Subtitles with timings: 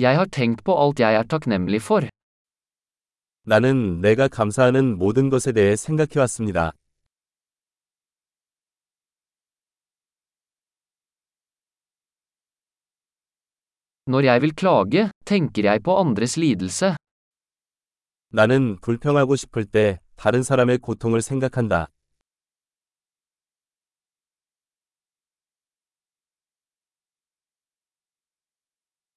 [0.00, 2.06] Jeg har tenkt på alt jeg er takknemlig for.
[3.42, 6.72] 나는 내가 감사하는 모든 것에 대해 생각해 왔습니다.
[14.06, 16.94] Når jeg vil klage, tenker jeg på andres lidelse.
[18.30, 21.88] 나는 불평하고 싶을 때 다른 사람의 고통을 생각한다.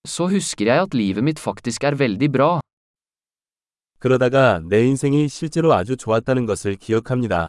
[0.06, 2.60] Så husker jeg at livet mitt faktisk er veldig bra.
[3.98, 7.48] 그러다가 내 인생이 실제로 아주 좋았다는 것을 기억합니다.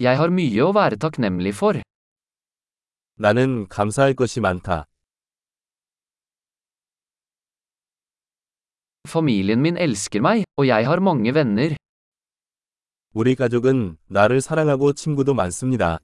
[0.00, 1.82] Jeg har mye å være takknemlig for.
[3.14, 4.86] 나는 감사할 것이 많다.
[9.06, 11.75] Familien min elsker meg, og jeg har mange venner.
[13.19, 15.97] 우리 가족은 나를 사랑하고 친구도 많습니다.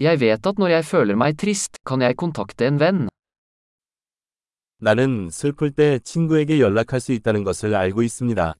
[0.00, 3.08] Jeg vet at når jeg føler meg trist, kan jeg kontakte en venn.
[4.80, 8.54] 나는 슬플 때 친구에게 연락할 수 있다는 것을 알고 있습니다.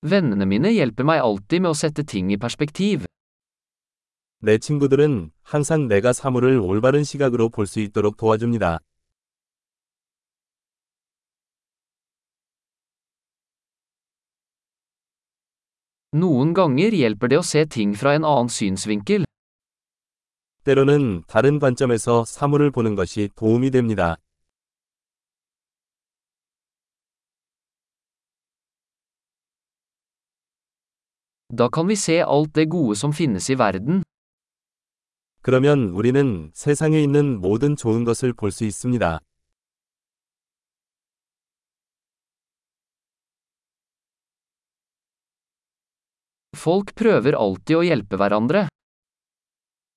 [0.00, 3.04] Vennene mine hjelper meg alltid med å sette ting i perspektiv.
[4.46, 8.78] 내 친구들은 항상 내가 사물을 올바른 시각으로 볼 수 있도록 도와줍니다.
[16.14, 19.26] Noen ganger hjelper det å se ting fra en annen synsvinkel.
[20.62, 24.14] 때로는 다른 관점에서 사물을 보는 것이 도움이 됩니다.
[31.50, 34.06] Da kan vi se alt det gode som finnes i verden.
[35.46, 39.20] 그러면 우리는 세상에 있는 모든 좋은 것을 볼 수 있습니다.
[46.56, 48.66] Folk prøver alltid å hjelpe hverandre.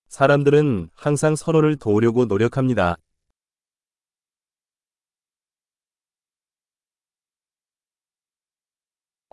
[0.09, 2.97] 사람들은 항상 서로를 도우려고 노력합니다.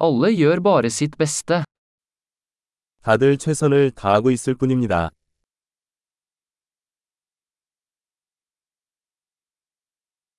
[0.01, 1.63] Alle gjør bare sitt beste.
[3.03, 5.11] 다들 최선을 다하고 있을 뿐입니다.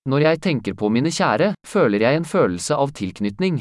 [0.07, 3.61] Når jeg tenker på mine kjære, føler jeg en følelse av tilknytning.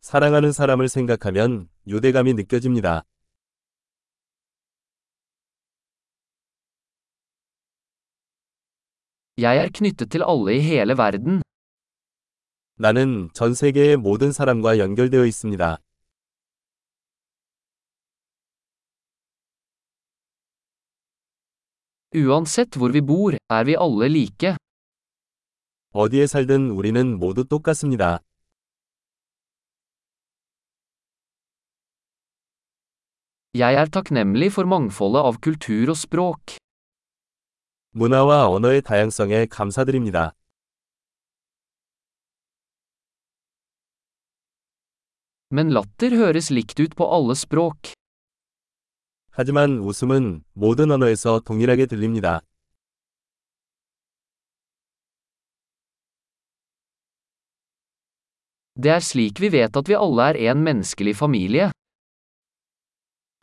[0.00, 3.02] 사랑하는 사람을 생각하면 유대감이 느껴집니다.
[9.36, 11.42] Jeg er knyttet til alle i hele verden.
[12.76, 15.78] 나는 전 세계의 모든 사람과 연결되어 있습니다.
[22.14, 24.56] Uansett hvor vi bor, er vi alle like.
[25.97, 28.19] 어디에 살든 우리는 모두 똑같습니다.
[33.53, 36.57] Jeg er takknemlig for mangfoldet av kultur og språk.
[37.91, 40.33] 문화와 언어의 다양성에 감사드립니다.
[45.49, 47.93] Men latter høres likt ut på alle språk.
[49.31, 52.41] 하지만 웃음은 모든 언어에서 동일하게 들립니다.
[58.75, 61.71] Det er slik vi vet at vi alle er en menneskelig familie.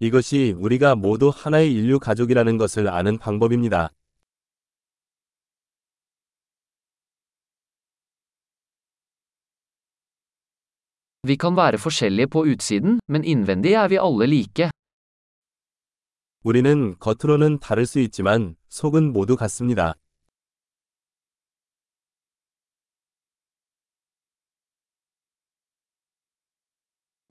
[0.01, 3.89] 이것이 우리가 모두 하나의 인류 가족이라는 것을 아는 방법입니다.
[11.25, 14.71] Vi kan være forskjellige på utsiden, men innvendig er vi alle like.
[16.45, 19.95] 우리는 겉으로는 다를 수 있지만 속은 모두 같습니다.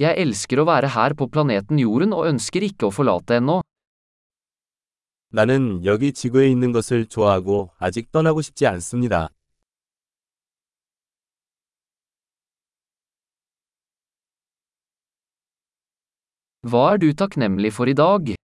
[0.01, 3.59] Jeg elsker å være her på planeten Jorden og ønsker ikke å forlate ennå.
[5.29, 9.30] 나는 여기 지구에 있는 것을 좋아하고 아직 떠나고 싶지 않습니다.
[16.63, 18.36] Hva er du takknemlig for i dag?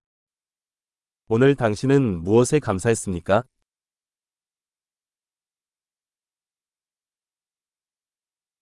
[1.28, 3.44] 오늘 당신은 무엇에 감사했습니까?